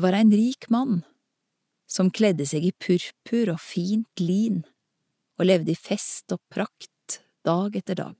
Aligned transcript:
Det 0.00 0.06
var 0.06 0.16
ein 0.16 0.30
rik 0.32 0.70
mann 0.72 1.02
som 1.84 2.08
kledde 2.08 2.46
seg 2.48 2.64
i 2.64 2.70
purpur 2.72 3.50
og 3.52 3.58
fint 3.60 4.20
lin 4.22 4.62
og 5.36 5.42
levde 5.44 5.74
i 5.74 5.76
fest 5.76 6.32
og 6.32 6.38
prakt 6.48 7.18
dag 7.44 7.74
etter 7.76 7.98
dag. 7.98 8.14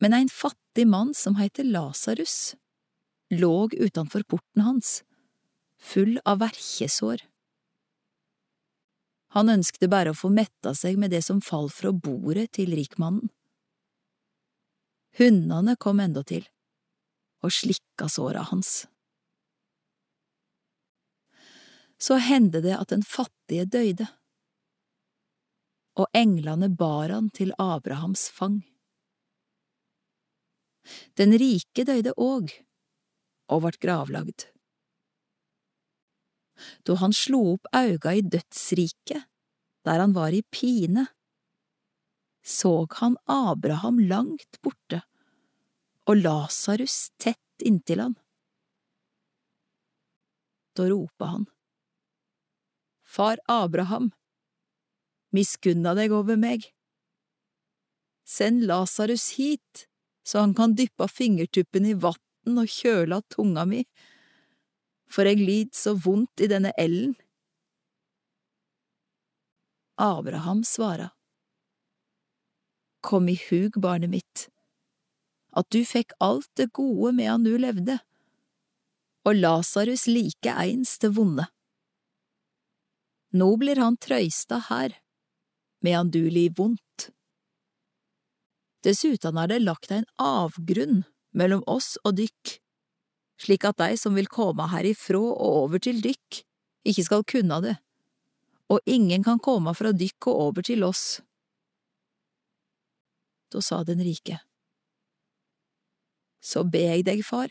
Men 0.00 0.16
ein 0.16 0.30
fattig 0.32 0.86
mann 0.88 1.10
som 1.12 1.36
heiter 1.36 1.68
Lasarus, 1.68 2.54
låg 3.36 3.74
utanfor 3.76 4.24
porten 4.32 4.64
hans, 4.64 5.02
full 5.76 6.16
av 6.24 6.38
verkjesår. 6.40 7.20
Han 9.36 9.52
ønskte 9.58 9.90
bare 9.92 10.14
å 10.14 10.16
få 10.16 10.30
metta 10.32 10.72
seg 10.72 10.96
med 10.96 11.12
det 11.12 11.20
som 11.26 11.42
fall 11.44 11.68
fra 11.68 11.92
bordet 11.92 12.46
til 12.56 12.72
rikmannen. 12.80 13.28
Hundene 15.20 15.76
kom 15.76 16.00
endatil 16.00 16.48
og 17.44 17.52
slikka 17.52 18.08
såra 18.08 18.46
hans. 18.54 18.88
Så 22.00 22.16
hendte 22.16 22.62
det 22.64 22.76
at 22.76 22.92
den 22.92 23.02
fattige 23.04 23.66
døyde, 23.68 24.06
og 26.00 26.08
englene 26.16 26.70
bar 26.72 27.12
han 27.12 27.28
til 27.36 27.52
Abrahams 27.60 28.28
fang. 28.32 28.62
Den 31.20 31.36
rike 31.36 31.84
døyde 31.84 32.14
òg, 32.16 32.54
og 33.52 33.66
vart 33.66 33.80
gravlagd. 33.82 34.46
Da 36.88 36.96
han 37.02 37.12
slo 37.16 37.42
opp 37.54 37.68
auga 37.76 38.14
i 38.16 38.24
dødsriket, 38.24 39.28
der 39.84 40.00
han 40.00 40.16
var 40.16 40.32
i 40.36 40.40
pine, 40.52 41.06
såg 42.44 42.96
han 43.00 43.16
Abraham 43.28 44.00
langt 44.08 44.60
borte 44.64 45.02
og 46.10 46.18
Lasarus 46.18 47.10
tett 47.20 47.64
inntil 47.64 48.00
han. 48.02 48.14
Da 50.76 50.86
ropa 50.90 51.28
han, 51.34 51.46
Far 53.10 53.40
Abraham, 53.48 54.12
miskunna 55.34 55.96
deg 55.98 56.12
over 56.14 56.38
meg. 56.38 56.68
Send 58.22 58.62
Lasarus 58.70 59.32
hit, 59.34 59.86
så 60.22 60.44
han 60.44 60.54
kan 60.54 60.76
dyppe 60.78 61.08
fingertuppen 61.10 61.88
i 61.90 61.96
vatn 62.04 62.60
og 62.62 62.70
kjøle 62.70 63.18
av 63.18 63.26
tunga 63.34 63.66
mi, 63.66 63.82
for 65.10 65.26
jeg 65.26 65.42
lider 65.42 65.74
så 65.74 65.96
vondt 65.98 66.44
i 66.44 66.52
denne 66.54 66.70
elden. 66.78 67.16
Abraham 69.98 70.62
svara, 70.62 71.10
Kom 73.02 73.26
i 73.32 73.38
hug, 73.48 73.80
barnet 73.82 74.12
mitt, 74.12 74.50
at 75.50 75.66
du 75.74 75.82
fikk 75.88 76.14
alt 76.22 76.46
det 76.60 76.70
gode 76.78 77.16
medan 77.16 77.42
du 77.42 77.56
levde, 77.58 77.98
og 79.26 79.40
Lasarus 79.40 80.06
like 80.06 80.60
eins 80.62 81.00
det 81.02 81.16
vonde. 81.18 81.50
Nå 83.30 83.54
blir 83.60 83.78
han 83.78 83.98
trøysta 84.00 84.58
her, 84.70 84.96
medan 85.84 86.10
du 86.10 86.22
lir 86.30 86.50
vondt. 86.56 87.10
Dessuten 88.82 89.38
er 89.38 89.50
det 89.52 89.60
lagt 89.62 89.92
ein 89.92 90.08
avgrunn 90.18 91.04
mellom 91.36 91.62
oss 91.70 91.94
og 92.02 92.16
dykk, 92.18 92.56
slik 93.40 93.66
at 93.68 93.78
dei 93.78 93.94
som 94.00 94.16
vil 94.18 94.30
komme 94.30 94.66
herifrå 94.72 95.22
og 95.30 95.58
over 95.64 95.82
til 95.84 96.00
dykk, 96.02 96.42
ikke 96.90 97.06
skal 97.06 97.26
kunne 97.28 97.60
det, 97.62 97.76
og 98.72 98.80
ingen 98.88 99.22
kan 99.26 99.38
komme 99.38 99.74
fra 99.76 99.92
dykk 99.92 100.30
og 100.32 100.44
over 100.48 100.66
til 100.66 100.82
oss. 100.86 101.20
Da 103.50 103.62
sa 103.62 103.82
den 103.84 104.02
rike, 104.02 104.40
Så 106.40 106.64
ber 106.64 106.96
jeg 106.96 107.04
deg, 107.04 107.20
far, 107.20 107.50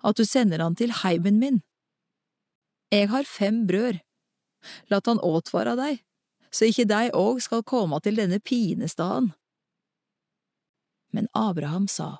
at 0.00 0.16
du 0.16 0.24
sender 0.24 0.62
han 0.62 0.74
til 0.74 0.94
heimen 1.02 1.38
min. 1.38 1.58
Jeg 2.88 3.10
har 3.12 3.28
fem 3.28 3.66
brød, 3.68 4.00
lat 4.90 5.06
han 5.06 5.20
åtvare 5.22 5.76
deg, 5.78 6.02
så 6.52 6.68
ikke 6.68 6.88
deg 6.88 7.14
òg 7.16 7.40
skal 7.44 7.64
komme 7.64 8.00
til 8.04 8.18
denne 8.20 8.40
pinestaden. 8.40 9.32
Men 11.12 11.28
Abraham 11.36 11.88
sa, 11.88 12.18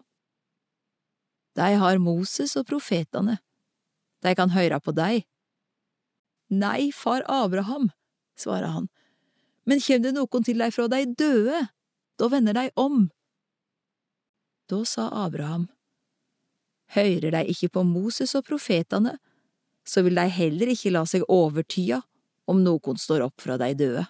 De 1.56 1.74
har 1.76 1.98
Moses 1.98 2.56
og 2.56 2.66
profetene, 2.68 3.38
de 4.22 4.34
kan 4.34 4.52
høre 4.54 4.78
på 4.80 4.94
deg. 4.96 5.26
Nei, 6.52 6.92
far 6.92 7.24
Abraham, 7.28 7.90
svarer 8.36 8.72
han, 8.72 8.88
men 9.64 9.80
kjem 9.80 10.04
det 10.04 10.14
noen 10.16 10.44
til 10.44 10.60
deg 10.60 10.72
fra 10.74 10.88
de 10.88 11.04
døde, 11.06 11.66
da 12.20 12.28
vender 12.28 12.56
de 12.56 12.68
om. 12.76 13.08
Da 14.68 14.82
sa 14.88 15.08
Abraham, 15.24 15.68
Høyrer 16.92 17.32
de 17.32 17.48
ikke 17.48 17.70
på 17.72 17.82
Moses 17.88 18.34
og 18.36 18.44
profetene, 18.44 19.16
så 19.84 20.02
vil 20.04 20.18
de 20.18 20.26
heller 20.28 20.72
ikke 20.74 20.92
la 20.92 21.06
seg 21.08 21.24
overtya 21.24 22.02
om 22.52 22.60
noen 22.64 23.00
står 23.00 23.24
opp 23.26 23.42
fra 23.42 23.58
de 23.60 23.72
døde. 23.78 24.04